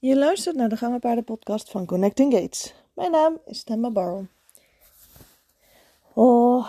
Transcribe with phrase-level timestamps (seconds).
[0.00, 2.74] Je luistert naar de Gangenpaarden podcast van Connecting Gates.
[2.94, 4.26] Mijn naam is Temma Barrel.
[6.12, 6.66] Oh,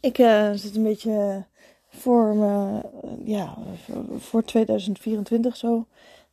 [0.00, 1.44] ik uh, zit een beetje
[1.88, 2.80] voor, me,
[3.24, 3.56] ja,
[4.16, 5.86] voor 2024 zo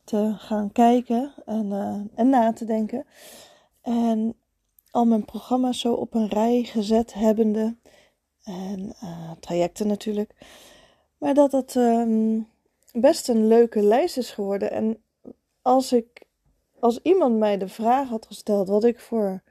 [0.04, 3.06] te gaan kijken en, uh, en na te denken.
[3.82, 4.34] En
[4.90, 7.76] al mijn programma's zo op een rij gezet hebbende.
[8.44, 8.96] En
[9.40, 10.34] trajecten natuurlijk.
[11.18, 12.48] Maar dat dat um,
[12.92, 14.70] best een leuke lijst is geworden.
[14.70, 15.02] En
[15.70, 16.22] als ik,
[16.78, 19.42] als iemand mij de vraag had gesteld wat ik voor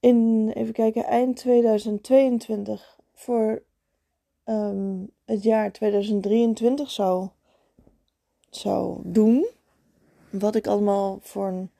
[0.00, 3.62] in, even kijken, eind 2022 voor
[4.44, 7.28] um, het jaar 2023 zou,
[8.50, 9.46] zou doen,
[10.30, 11.70] wat ik allemaal voor een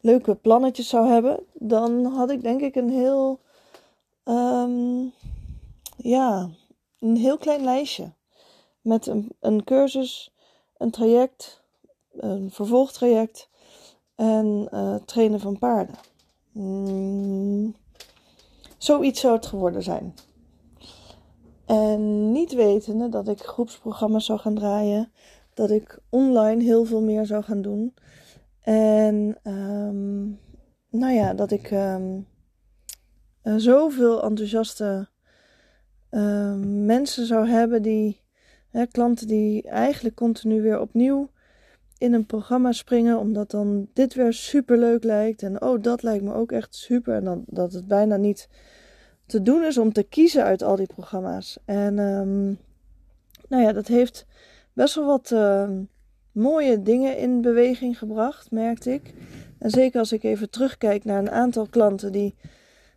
[0.00, 3.40] leuke plannetjes zou hebben, dan had ik denk ik een heel,
[4.24, 5.12] um,
[5.96, 6.50] ja,
[6.98, 8.12] een heel klein lijstje
[8.80, 10.34] met een, een cursus,
[10.76, 11.64] een traject,
[12.18, 13.48] een vervolgtraject
[14.14, 15.94] en uh, trainen van paarden.
[16.52, 17.74] Mm,
[18.78, 20.14] zoiets zou het geworden zijn.
[21.66, 25.12] En niet wetende dat ik groepsprogramma's zou gaan draaien,
[25.54, 27.94] dat ik online heel veel meer zou gaan doen.
[28.60, 30.40] En um,
[30.90, 32.26] nou ja, dat ik um,
[33.42, 35.08] zoveel enthousiaste
[36.10, 38.20] uh, mensen zou hebben die,
[38.90, 41.30] klanten die eigenlijk continu weer opnieuw
[41.98, 45.42] in een programma springen, omdat dan dit weer super leuk lijkt.
[45.42, 47.14] En oh, dat lijkt me ook echt super.
[47.14, 48.48] En dan, dat het bijna niet
[49.26, 51.58] te doen is om te kiezen uit al die programma's.
[51.64, 52.58] En um,
[53.48, 54.26] nou ja, dat heeft
[54.72, 55.70] best wel wat uh,
[56.32, 59.14] mooie dingen in beweging gebracht, merkte ik.
[59.58, 62.34] En zeker als ik even terugkijk naar een aantal klanten die,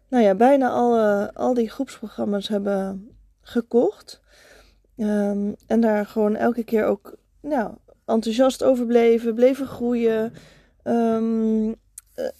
[0.09, 3.09] nou ja, bijna alle, al die groepsprogramma's hebben
[3.41, 4.21] gekocht.
[4.97, 7.73] Um, en daar gewoon elke keer ook, nou,
[8.09, 10.33] enthousiast over bleven, groeien.
[10.83, 11.75] Um, uh,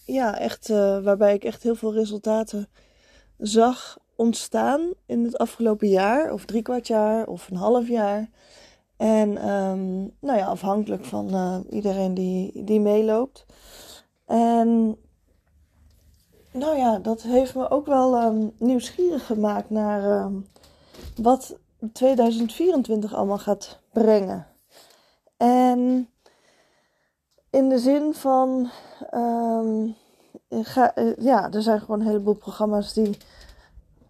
[0.05, 2.67] ja, echt, uh, waarbij ik echt heel veel resultaten
[3.37, 8.29] zag ontstaan in het afgelopen jaar, of drie kwart jaar, of een half jaar.
[8.97, 13.45] En um, nou ja, afhankelijk van uh, iedereen die, die meeloopt.
[14.25, 14.97] En
[16.51, 20.31] nou ja, dat heeft me ook wel um, nieuwsgierig gemaakt naar
[21.15, 21.57] wat
[21.93, 24.48] 2024 allemaal gaat brengen.
[25.39, 26.09] En
[27.49, 28.69] in de zin van,
[29.13, 29.95] um,
[30.49, 33.17] ga, uh, ja, er zijn gewoon een heleboel programma's die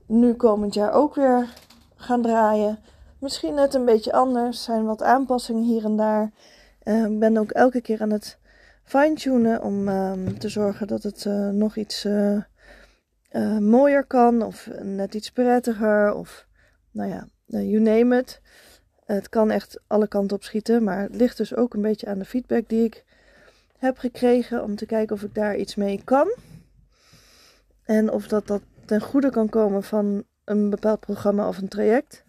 [0.06, 1.54] nu komend jaar ook weer
[1.96, 2.80] gaan draaien.
[3.20, 6.32] Misschien net een beetje anders, zijn wat aanpassingen hier en daar.
[6.84, 8.38] Ik uh, ben ook elke keer aan het
[8.84, 12.38] fine-tunen om um, te zorgen dat het uh, nog iets uh,
[13.60, 16.48] mooier kan of net iets prettiger of
[16.92, 18.42] nou ja, you name it.
[19.16, 22.20] Het kan echt alle kanten op schieten, maar het ligt dus ook een beetje aan
[22.20, 23.04] de feedback die ik
[23.78, 26.36] heb gekregen om te kijken of ik daar iets mee kan.
[27.84, 32.24] En of dat, dat ten goede kan komen van een bepaald programma of een traject.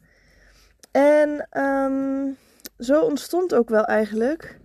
[0.90, 2.36] En um,
[2.78, 4.58] zo ontstond ook wel eigenlijk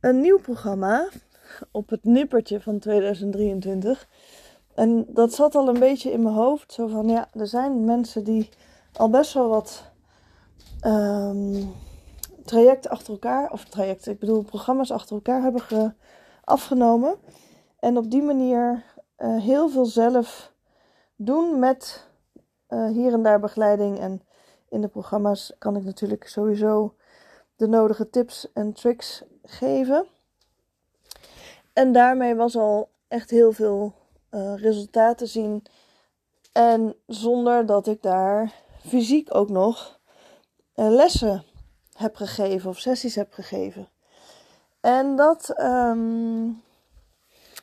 [0.00, 1.08] een nieuw programma
[1.70, 4.06] op het nippertje van 2023.
[4.74, 6.72] En dat zat al een beetje in mijn hoofd.
[6.72, 8.48] Zo van ja, er zijn mensen die
[8.92, 9.92] al best wel wat
[10.86, 11.74] um,
[12.44, 15.92] trajecten achter elkaar, of trajecten, ik bedoel programma's achter elkaar hebben ge,
[16.44, 17.16] afgenomen.
[17.78, 18.84] En op die manier
[19.18, 20.52] uh, heel veel zelf
[21.16, 22.06] doen met
[22.68, 23.98] uh, hier en daar begeleiding.
[23.98, 24.22] En
[24.68, 26.94] in de programma's kan ik natuurlijk sowieso
[27.56, 30.06] de nodige tips en tricks geven.
[31.72, 33.94] En daarmee was al echt heel veel
[34.56, 35.62] resultaten zien.
[36.52, 38.52] En zonder dat ik daar
[38.86, 40.00] fysiek ook nog
[40.74, 41.44] lessen
[41.96, 43.88] heb gegeven of sessies heb gegeven.
[44.80, 46.62] En dat um,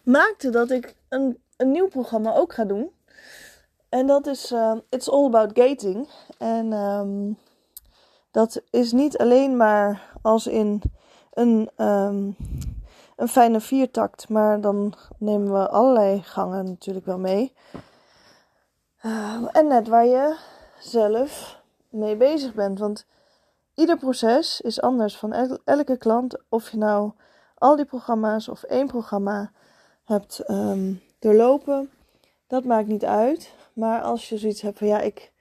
[0.04, 2.92] maakte dat ik een, een nieuw programma ook ga doen.
[3.90, 6.08] En dat is uh, It's All About Gating.
[6.38, 7.38] En um,
[8.32, 10.82] dat is niet alleen maar als in
[11.34, 17.54] een, een fijne viertakt, maar dan nemen we allerlei gangen natuurlijk wel mee.
[19.52, 20.38] En net waar je
[20.80, 21.61] zelf
[21.92, 22.80] mee bezig bent.
[22.80, 23.06] Want
[23.74, 26.38] ieder proces is anders van el elke klant.
[26.50, 27.12] Of je nou
[27.58, 29.52] al die programma's of één programma
[30.04, 31.90] hebt um, doorlopen,
[32.48, 33.54] dat maakt niet uit.
[33.74, 35.32] Maar als je zoiets hebt van ja, ik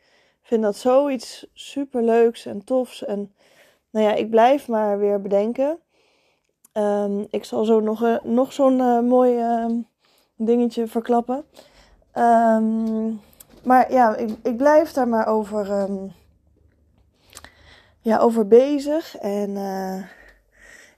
[0.43, 3.05] vind dat zoiets superleuks en tofs.
[3.05, 3.35] En
[3.91, 5.79] nou ja, ik blijf maar weer bedenken.
[6.73, 9.67] Um, ik zal zo nog, uh, nog zo'n uh, mooi uh,
[10.37, 11.45] dingetje verklappen.
[13.63, 15.89] Maar ja, ik, ik blijf daar maar over,
[18.01, 19.17] ja, over bezig.
[19.17, 20.03] En uh,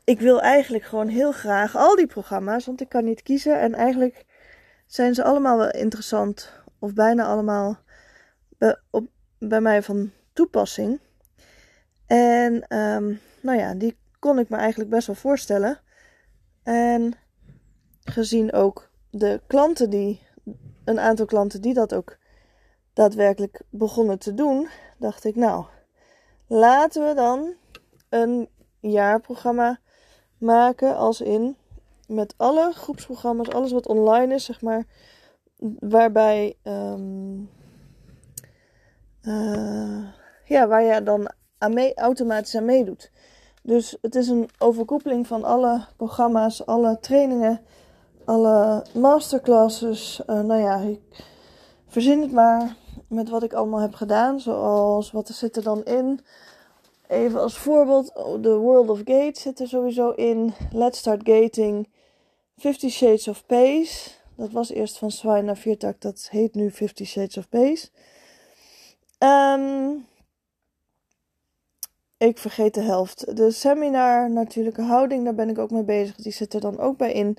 [0.04, 3.60] ik wil eigenlijk gewoon heel graag al die programma's, want ik kan niet kiezen.
[3.60, 4.25] En eigenlijk
[4.87, 7.78] zijn ze allemaal wel interessant, of bijna allemaal
[8.58, 9.06] bij, op,
[9.38, 11.00] bij mij van toepassing.
[12.06, 15.81] En ehm, nou ja, die kon ik me eigenlijk best wel voorstellen.
[16.62, 17.14] En
[18.04, 20.26] gezien ook de klanten die,
[20.84, 22.19] een aantal klanten die dat ook
[22.93, 24.69] daadwerkelijk begonnen te doen,
[24.99, 25.64] dacht ik, nou,
[26.52, 27.54] laten we dan
[28.08, 28.49] een
[28.81, 29.78] jaarprogramma
[30.38, 31.56] maken als in
[32.06, 34.84] met alle groepsprogramma's, alles wat online is, zeg maar,
[35.78, 37.40] waarbij ehm,
[39.22, 40.04] uh,
[40.44, 43.10] ja, waar je dan aan mee, automatisch aan meedoet.
[43.62, 47.60] Dus het is een overkoepeling van alle programma's, alle trainingen,
[48.25, 50.22] alle masterclasses.
[50.26, 51.00] Uh, nou ja, ik
[51.87, 52.76] verzin het maar
[53.08, 54.40] met wat ik allemaal heb gedaan.
[54.40, 56.20] Zoals wat er zit er dan in.
[57.08, 58.12] Even als voorbeeld,
[58.42, 60.54] The World of Gates zit er sowieso in.
[60.70, 61.88] Let's Start Gating.
[62.56, 64.10] Fifty Shades of Pace.
[64.36, 66.00] Dat was eerst van Swine naar Viertak.
[66.00, 67.88] Dat heet nu Fifty Shades of Pace.
[69.18, 70.06] Um,
[72.16, 73.36] ik vergeet de helft.
[73.36, 76.16] De seminar Natuurlijke Houding, daar ben ik ook mee bezig.
[76.16, 77.36] Die zit er dan ook bij in.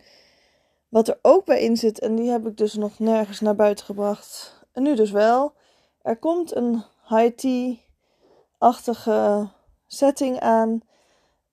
[0.89, 3.85] Wat er ook bij in zit, en die heb ik dus nog nergens naar buiten
[3.85, 4.62] gebracht.
[4.73, 5.53] En nu dus wel.
[6.01, 9.49] Er komt een high-tea-achtige
[9.87, 10.81] setting aan.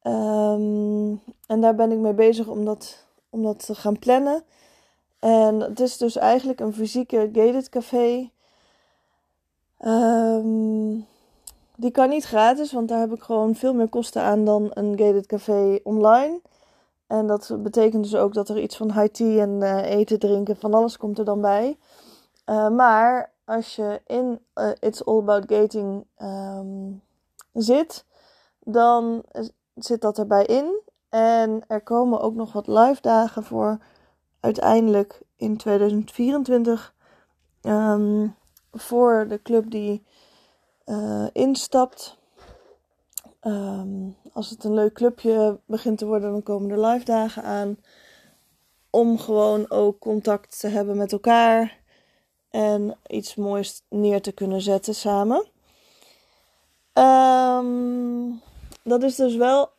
[0.03, 4.43] Um, en daar ben ik mee bezig om dat, om dat te gaan plannen.
[5.19, 8.31] En het is dus eigenlijk een fysieke gated café
[9.85, 11.07] Um,
[11.77, 14.99] die kan niet gratis, want daar heb ik gewoon veel meer kosten aan dan een
[14.99, 16.41] gated café online.
[17.07, 20.57] En dat betekent dus ook dat er iets van high tea en uh, eten, drinken,
[20.57, 21.77] van alles komt er dan bij.
[22.51, 27.03] Uh, maar als je in uh, It's All About Gating um,
[27.53, 28.05] zit,
[28.59, 29.25] dan
[29.75, 30.81] zit dat erbij in.
[31.09, 33.79] En er komen ook nog wat live dagen voor
[34.41, 36.95] uiteindelijk in 2024.
[37.63, 38.37] Um,
[38.73, 40.07] voor de club die
[40.87, 42.19] uh, instapt.
[43.43, 47.79] Um, als het een leuk clubje begint te worden, dan komen er live dagen aan.
[48.91, 51.80] Om gewoon ook contact te hebben met elkaar.
[52.51, 55.47] En iets moois neer te kunnen zetten samen.
[56.93, 58.41] Um,
[58.83, 59.71] dat is dus wel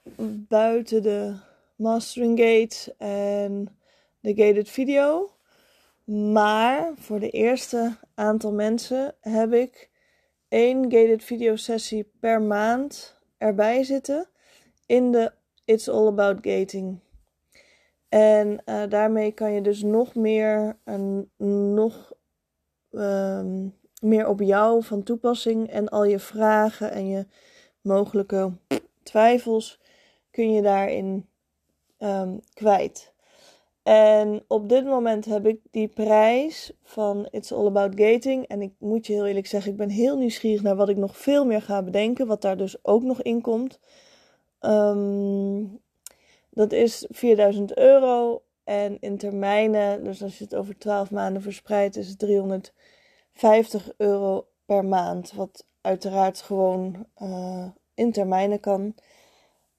[0.47, 1.35] buiten de
[1.75, 3.77] mastering gate en
[4.19, 5.31] de gated video.
[6.03, 9.89] Maar voor de eerste aantal mensen heb ik
[10.47, 14.29] één gated video sessie per maand erbij zitten
[14.85, 15.31] in de
[15.65, 16.99] It's All About Gating.
[18.09, 21.31] En uh, daarmee kan je dus nog meer, en
[21.75, 22.13] nog
[22.91, 27.25] um, meer op jou van toepassing en al je vragen en je
[27.81, 28.51] mogelijke
[29.03, 29.79] twijfels
[30.31, 31.27] kun je daarin
[31.99, 33.13] um, kwijt.
[33.83, 38.47] En op dit moment heb ik die prijs van It's All About Gating.
[38.47, 41.17] En ik moet je heel eerlijk zeggen, ik ben heel nieuwsgierig naar wat ik nog
[41.17, 42.27] veel meer ga bedenken.
[42.27, 43.79] Wat daar dus ook nog in komt.
[44.59, 45.79] Um,
[46.49, 48.41] dat is 4000 euro.
[48.63, 54.47] En in termijnen, dus als je het over 12 maanden verspreidt, is het 350 euro
[54.65, 55.31] per maand.
[55.31, 58.95] Wat uiteraard gewoon uh, in termijnen kan.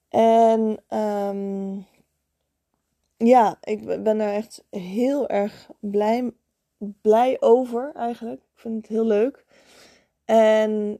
[0.08, 1.86] En um,
[3.16, 6.32] ja, ik ben er echt heel erg blij,
[6.78, 8.40] blij over eigenlijk.
[8.40, 9.44] Ik vind het heel leuk.
[10.24, 10.98] En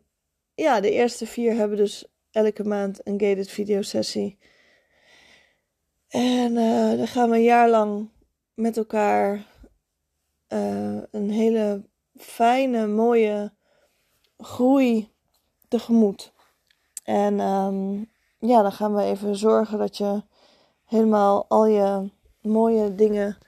[0.54, 4.38] ja, de eerste vier hebben dus elke maand een gated video sessie.
[6.12, 8.10] En uh, dan gaan we een jaar lang
[8.54, 9.34] met elkaar
[10.48, 13.52] uh, een hele fijne, mooie
[14.38, 15.12] groei
[15.68, 16.32] tegemoet.
[17.04, 20.22] En um, ja, dan gaan we even zorgen dat je
[20.84, 23.38] helemaal al je mooie dingen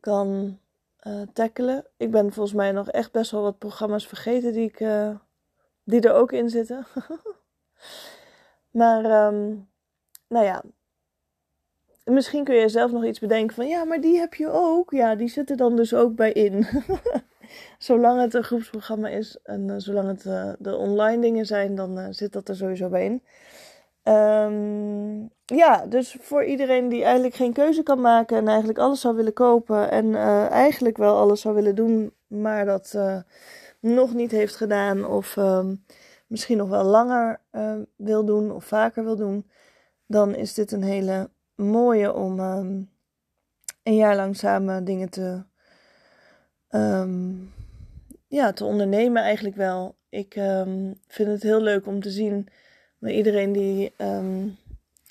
[0.00, 0.58] kan
[1.02, 1.86] uh, tackelen.
[1.96, 4.78] Ik ben volgens mij nog echt best wel wat programma's vergeten die, ik,
[5.84, 6.86] die er ook in zitten.
[8.80, 9.68] maar, um,
[10.28, 10.64] nou ja.
[12.04, 14.90] Misschien kun je zelf nog iets bedenken van ja, maar die heb je ook.
[14.90, 16.66] Ja, die zitten dan dus ook bij in.
[17.78, 20.22] zolang het een groepsprogramma is en uh, zolang het
[20.58, 23.22] de online dingen zijn, dan zit dat er sowieso bij in.
[24.12, 29.16] Um, ja, dus voor iedereen die eigenlijk geen keuze kan maken en eigenlijk alles zou
[29.16, 30.14] willen kopen en
[30.50, 32.98] eigenlijk wel alles zou willen doen, maar dat
[33.80, 35.84] nog niet heeft gedaan of um,
[36.26, 37.40] misschien nog wel langer
[37.96, 39.50] wil doen of vaker wil doen,
[40.06, 41.30] dan is dit een hele
[41.62, 42.90] mooie om um,
[43.82, 45.42] een jaar lang samen dingen te,
[46.70, 47.52] um,
[48.28, 49.94] ja, te ondernemen eigenlijk wel.
[50.08, 50.32] Ik
[51.06, 52.48] vind het heel leuk om te zien
[52.98, 53.92] maar iedereen die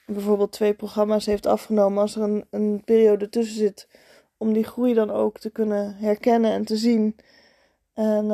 [0.06, 3.88] bijvoorbeeld twee programma's heeft afgenomen, als er een, een periode tussen zit,
[4.38, 7.16] om die groei dan ook te kunnen herkennen en te zien.
[7.94, 8.28] En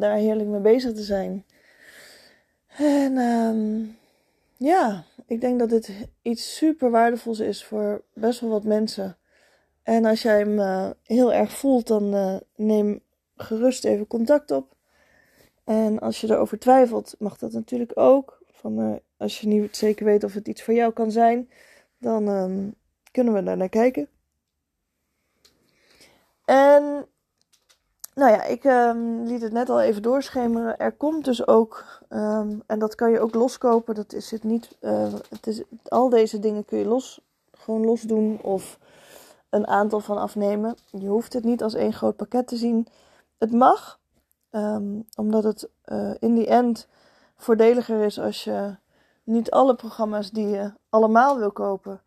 [0.00, 1.44] daar heerlijk mee bezig te zijn.
[2.66, 3.96] En
[4.56, 9.18] ja, ik denk dat dit iets super waardevols is voor best wel wat mensen.
[9.82, 13.02] En als jij hem uh, heel erg voelt, dan uh, neem
[13.36, 14.74] gerust even contact op.
[15.64, 18.42] En als je erover twijfelt, mag dat natuurlijk ook.
[18.46, 21.50] Van, uh, als je niet zeker weet of het iets voor jou kan zijn,
[21.98, 22.74] dan um,
[23.12, 24.08] kunnen we daar naar kijken.
[26.44, 27.06] En
[28.16, 30.78] nou ja, ik um, liet het net al even doorschemeren.
[30.78, 33.94] Er komt dus ook, um, en dat kan je ook loskopen.
[33.94, 34.76] Dat is het niet.
[34.80, 37.20] Uh, het is, al deze dingen kun je los,
[37.50, 38.78] gewoon los doen of
[39.50, 40.76] een aantal van afnemen.
[40.90, 42.86] Je hoeft het niet als één groot pakket te zien.
[43.38, 43.98] Het mag,
[44.50, 46.88] um, omdat het uh, in die end
[47.36, 48.76] voordeliger is als je
[49.24, 52.00] niet alle programma's die je allemaal wil kopen,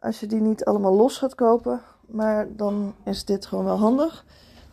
[0.00, 1.80] als je die niet allemaal los gaat kopen.
[2.06, 4.24] Maar dan is dit gewoon wel handig.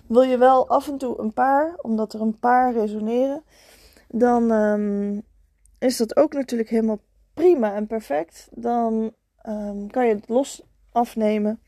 [0.10, 3.44] Wil je wel af en toe een paar, omdat er een paar resoneren,
[4.08, 5.22] dan um,
[5.80, 7.00] is dat ook natuurlijk helemaal
[7.34, 8.48] prima en perfect.
[8.51, 9.13] Dan
[9.48, 11.60] um, kan je het los afnemen.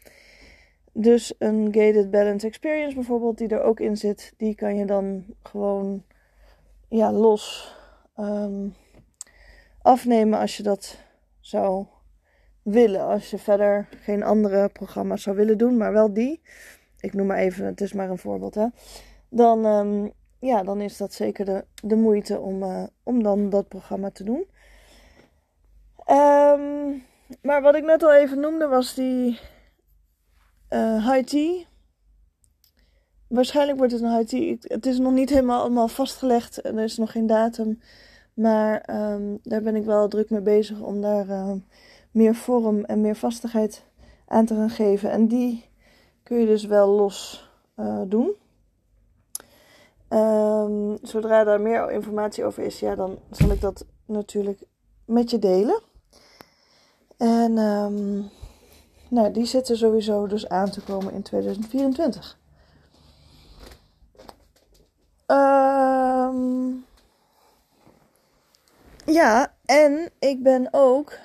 [0.93, 5.25] Dus een gated balance experience bijvoorbeeld, die er ook in zit, die kan je dan
[5.43, 6.03] gewoon
[6.89, 7.75] ja, los
[8.19, 8.73] um,
[9.81, 10.97] afnemen als je dat
[11.39, 11.85] zou
[12.61, 13.05] willen.
[13.05, 16.41] Als je verder geen andere programma's zou willen doen, maar wel die
[17.01, 18.65] ik noem maar even, het is maar een voorbeeld, hè.
[19.29, 23.67] Dan, um, ja, dan is dat zeker de, de moeite om, uh, om dan dat
[23.67, 24.45] programma te doen.
[26.07, 27.03] Um,
[27.41, 29.39] maar wat ik net al even noemde was die
[30.69, 31.63] uh, high tea.
[33.27, 34.55] Waarschijnlijk wordt het een high tea.
[34.61, 37.79] Het is nog niet helemaal allemaal vastgelegd en er is nog geen datum.
[38.33, 41.57] Maar um, daar ben ik wel druk mee bezig om daar
[42.11, 43.83] meer vorm en meer vastigheid
[44.27, 45.11] aan te gaan geven.
[45.11, 45.69] En die
[46.31, 48.35] kun je dus wel los uh, doen.
[50.09, 54.63] Um, zodra daar meer informatie over is, ja, dan zal ik dat natuurlijk
[55.05, 55.81] met je delen.
[57.17, 58.29] En um,
[59.07, 62.37] nou, die zitten sowieso dus aan te komen in 2024.
[65.27, 66.71] Um, ehm,
[69.05, 71.17] ja, en ik ben ook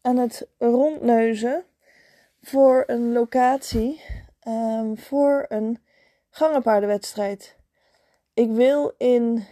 [0.00, 1.64] aan het rondneuzen
[2.46, 4.00] voor een locatie
[4.48, 5.78] um, voor een
[6.30, 7.56] gangenpaardenwedstrijd.
[8.34, 9.44] Ik wil in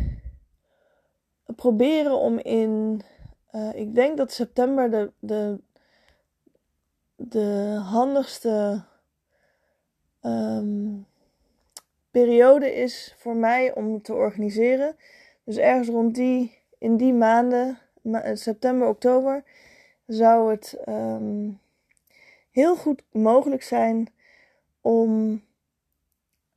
[1.56, 3.02] proberen om in,
[3.52, 5.60] uh, ik denk dat september de, de,
[7.16, 8.84] de handigste
[10.22, 11.06] um,
[12.10, 14.96] periode is voor mij om te organiseren.
[15.44, 17.78] Dus ergens rond die, in die maanden,
[18.34, 19.44] september, oktober,
[20.06, 21.62] zou het um,
[22.54, 24.08] heel goed mogelijk zijn
[24.80, 25.42] om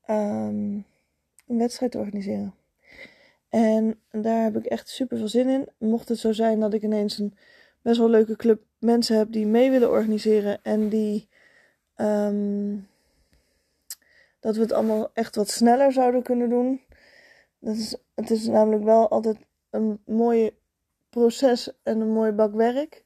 [0.09, 0.85] um,
[1.47, 2.53] een wedstrijd te organiseren.
[3.49, 5.67] En daar heb ik echt super veel zin in.
[5.77, 7.37] Mocht het zo zijn dat ik ineens een
[7.81, 11.27] best wel leuke club mensen heb die mee willen organiseren en die.
[11.95, 12.87] Um,
[14.39, 16.81] dat we het allemaal echt wat sneller zouden kunnen doen.
[17.59, 19.37] Dat is, het is namelijk wel altijd
[19.69, 20.57] een mooi
[21.09, 23.03] proces en een mooi bak werk.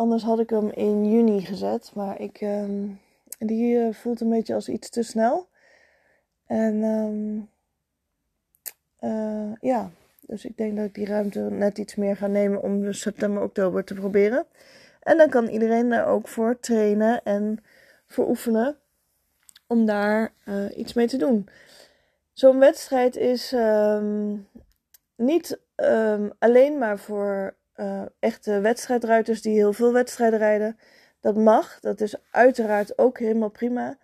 [0.00, 1.92] Anders had ik hem in juni gezet.
[1.94, 3.00] Maar ik, um,
[3.38, 5.48] die uh, voelt een beetje als iets te snel.
[6.46, 7.50] En um,
[9.00, 9.90] uh, ja,
[10.20, 13.84] dus ik denk dat ik die ruimte net iets meer ga nemen om september, oktober
[13.84, 14.46] te proberen.
[15.02, 17.64] En dan kan iedereen daar ook voor trainen en
[18.06, 18.76] voor oefenen
[19.66, 21.48] om daar uh, iets mee te doen.
[22.32, 24.46] Zo'n wedstrijd is um,
[25.16, 25.60] niet
[26.38, 30.78] alleen maar voor uh, echte wedstrijdruiters die heel veel wedstrijden rijden.
[31.20, 33.98] Dat mag, dat is uiteraard ook helemaal prima.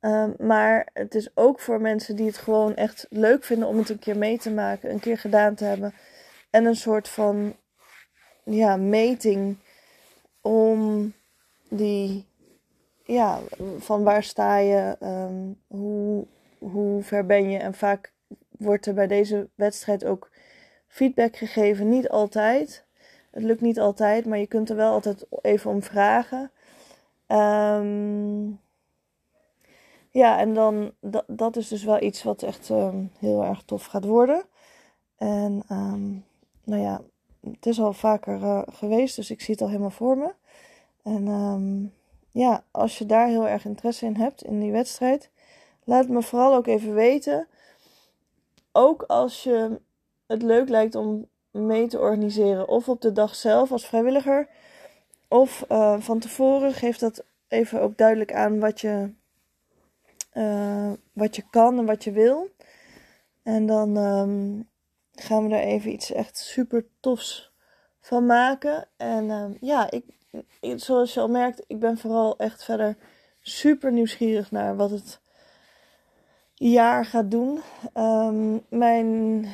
[0.00, 3.88] Uh, maar het is ook voor mensen die het gewoon echt leuk vinden om het
[3.88, 5.94] een keer mee te maken, een keer gedaan te hebben.
[6.50, 7.56] En een soort van
[8.44, 9.56] ja, meting
[10.40, 11.12] om
[11.68, 12.26] die,
[13.04, 13.40] ja,
[13.78, 16.26] van waar sta je, um, hoe,
[16.58, 17.58] hoe ver ben je.
[17.58, 18.12] En vaak
[18.50, 20.30] wordt er bij deze wedstrijd ook
[20.86, 22.84] feedback gegeven, niet altijd.
[23.34, 26.50] Het lukt niet altijd, maar je kunt er wel altijd even om vragen.
[27.26, 28.60] Um,
[30.10, 30.92] ja, en dan
[31.26, 34.42] dat, is dus wel iets wat echt um, heel erg tof gaat worden.
[35.16, 36.24] En um,
[36.64, 37.00] nou ja,
[37.40, 40.34] het is al vaker uh, geweest, dus ik zie het al helemaal voor me.
[41.02, 41.92] En
[42.30, 45.30] ja, als je daar heel erg interesse in hebt, in die wedstrijd,
[45.84, 47.46] laat me vooral ook even weten.
[48.72, 49.80] Ook als je
[50.26, 52.68] het leuk lijkt om mee te organiseren.
[52.68, 54.48] Of op de dag zelf als vrijwilliger.
[55.28, 59.12] of uh, van tevoren geef dat even ook duidelijk aan wat je,
[60.34, 62.48] uh, wat je kan en wat je wil.
[63.42, 64.68] En dan um,
[65.12, 67.52] gaan we er even iets echt super tofs
[68.00, 68.88] van maken.
[68.96, 70.04] En uh, ja, ik,
[70.80, 72.96] zoals je al merkt, ik ben vooral echt verder
[73.40, 75.20] super nieuwsgierig naar wat het
[76.54, 77.60] jaar gaat doen.
[77.94, 79.46] Um, mijn.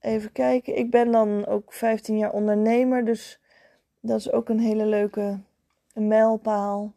[0.00, 0.76] Even kijken.
[0.76, 3.04] Ik ben dan ook 15 jaar ondernemer.
[3.04, 3.40] Dus
[4.00, 5.40] dat is ook een hele leuke
[5.94, 6.94] mijlpaal.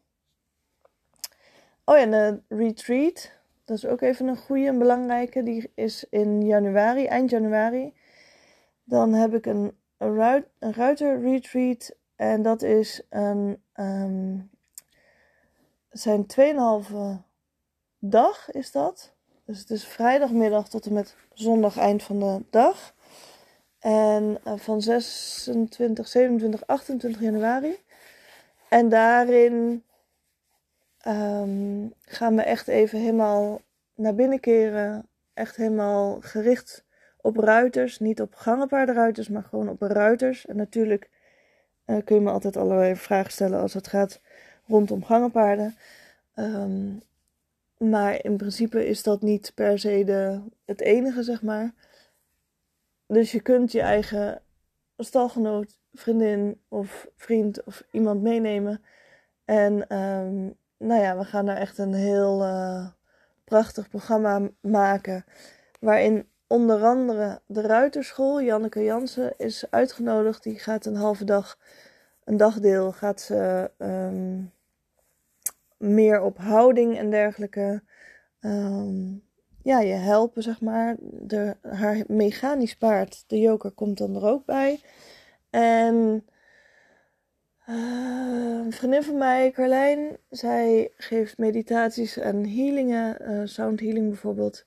[1.85, 3.31] Oh ja, de retreat.
[3.65, 5.43] Dat is ook even een goede en belangrijke.
[5.43, 7.93] Die is in januari, eind januari.
[8.83, 10.15] Dan heb ik een, een,
[10.73, 11.95] ruiter retreat.
[12.15, 13.61] En dat is een.
[13.75, 14.51] Um,
[15.89, 17.23] zijn 2,5
[17.99, 19.13] dag is dat.
[19.45, 22.93] Dus het is vrijdagmiddag tot en met zondag eind van de dag.
[23.79, 27.75] En uh, van 26, 27, 28 januari.
[28.69, 29.83] En daarin
[31.07, 33.61] um, gaan we echt even helemaal
[33.95, 35.07] naar binnen keren.
[35.33, 36.83] Echt helemaal gericht
[37.21, 37.99] op ruiters.
[37.99, 40.45] Niet op gangenpaardenruiters, maar gewoon op ruiters.
[40.45, 41.09] En natuurlijk
[41.85, 44.21] uh, kun je me altijd allerlei vragen stellen als het gaat
[44.67, 45.75] rondom gangenpaarden.
[46.35, 47.01] Um,
[47.89, 51.73] maar in principe is dat niet per se de, het enige, zeg maar.
[53.07, 54.41] Dus je kunt je eigen
[54.97, 58.83] stalgenoot, vriendin of vriend of iemand meenemen.
[59.45, 62.87] En um, nou ja, we gaan daar echt een heel uh,
[63.43, 65.25] prachtig programma maken.
[65.79, 70.43] Waarin onder andere de Ruiterschool, Janneke Jansen, is uitgenodigd.
[70.43, 71.57] Die gaat een halve dag,
[72.23, 74.51] een dagdeel, gaat ze um,
[75.83, 77.83] meer op houding en dergelijke.
[78.41, 79.23] Um,
[79.63, 80.95] ja, je helpen, zeg maar.
[80.99, 84.79] De, haar mechanisch paard, de joker, komt dan er ook bij.
[85.49, 86.25] En
[87.69, 94.65] uh, een vriendin van mij, Carlijn, zij geeft meditaties en healingen, uh, sound healing bijvoorbeeld.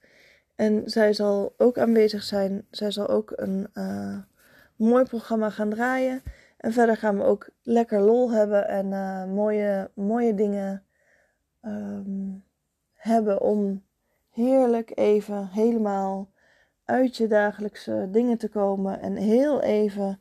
[0.55, 2.67] En zij zal ook aanwezig zijn.
[2.71, 4.19] Zij zal ook een uh,
[4.77, 6.23] mooi programma gaan draaien.
[6.57, 8.89] En verder gaan we ook lekker lol hebben en
[9.35, 10.86] mooie, mooie dingen
[11.67, 12.45] um,
[12.93, 13.83] hebben om
[14.31, 16.29] heerlijk even helemaal
[16.85, 20.21] uit je dagelijkse dingen te komen en heel even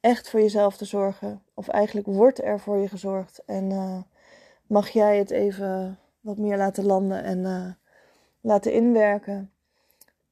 [0.00, 1.42] echt voor jezelf te zorgen.
[1.54, 3.98] Of eigenlijk wordt er voor je gezorgd en uh,
[4.66, 7.72] mag jij het even wat meer laten landen en uh,
[8.40, 9.50] laten inwerken.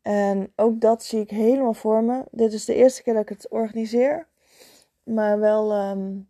[0.03, 2.25] En ook dat zie ik helemaal voor me.
[2.31, 4.27] Dit is de eerste keer dat ik het organiseer.
[5.03, 6.29] Maar wel, um,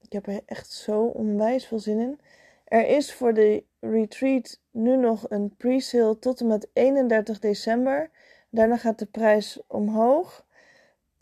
[0.00, 2.20] ik heb er echt zo onwijs veel zin in.
[2.66, 8.10] Er is voor de retreat nu nog een pre-sale tot en met 31 december.
[8.50, 10.46] Daarna gaat de prijs omhoog.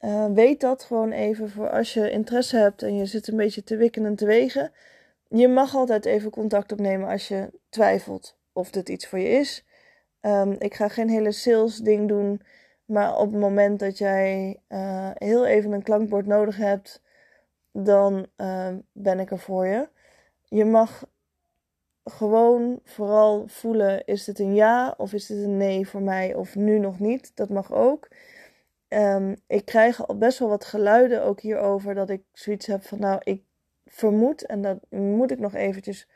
[0.01, 3.65] Uh, weet dat gewoon even voor als je interesse hebt en je zit een beetje
[3.65, 4.73] te wikken en te wegen.
[5.29, 9.65] Je mag altijd even contact opnemen als je twijfelt of dit iets voor je is.
[10.21, 12.43] Um, ik ga geen hele sales ding doen,
[12.85, 17.03] maar op het moment dat jij uh, heel even een klankbord nodig hebt,
[17.73, 19.89] dan uh, ben ik er voor je.
[20.45, 21.05] Je mag
[22.05, 26.55] gewoon vooral voelen: is dit een ja of is dit een nee voor mij of
[26.55, 27.33] nu nog niet?
[27.35, 28.09] Dat mag ook.
[28.89, 32.99] Um, ik krijg al best wel wat geluiden ook hierover dat ik zoiets heb van:
[32.99, 33.43] nou, ik
[33.87, 36.09] vermoed en dat moet ik nog eventjes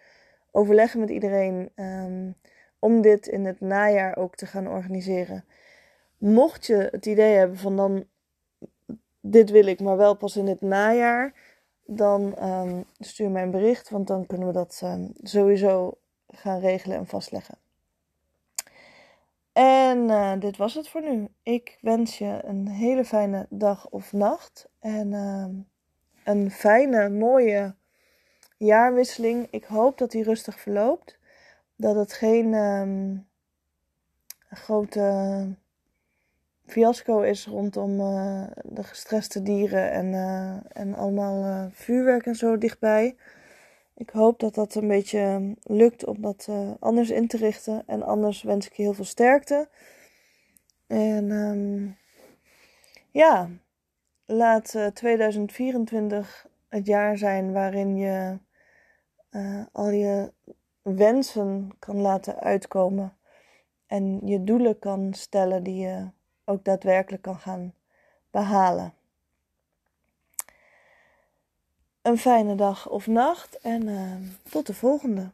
[0.50, 2.34] overleggen met iedereen um,
[2.78, 5.44] om dit in het najaar ook te gaan organiseren.
[6.18, 8.04] Mocht je het idee hebben van dan
[9.20, 11.32] dit wil ik, maar wel pas in het najaar
[11.90, 16.96] dan um, stuur mij een bericht, want dan kunnen we dat um, sowieso gaan regelen
[16.96, 17.58] en vastleggen.
[19.52, 21.28] En uh, dit was het voor nu.
[21.42, 25.46] Ik wens je een hele fijne dag of nacht en uh,
[26.24, 27.74] een fijne, mooie
[28.56, 29.46] jaarwisseling.
[29.50, 31.18] Ik hoop dat die rustig verloopt.
[31.76, 32.54] Dat het geen
[34.50, 35.46] grote
[36.68, 42.58] fiasco is rondom uh, de gestreste dieren en, uh, en allemaal uh, vuurwerk en zo
[42.58, 43.16] dichtbij.
[43.94, 46.48] Ik hoop dat dat een beetje lukt om dat
[46.80, 47.82] anders in te richten.
[47.86, 49.68] En anders wens ik je heel veel sterkte.
[50.86, 51.96] En um,
[53.10, 53.48] ja,
[54.26, 58.38] laat 2024 het jaar zijn waarin je
[59.72, 60.32] al je
[60.82, 63.16] wensen kan laten uitkomen.
[63.86, 66.10] En je doelen kan stellen die je
[66.48, 67.74] ook daadwerkelijk kan gaan
[68.30, 68.92] behalen.
[72.02, 74.14] Een fijne dag of nacht en uh,
[74.50, 75.30] tot de volgende.